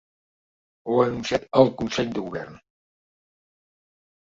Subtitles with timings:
[0.87, 2.59] Ho ha anunciat al consell de govern.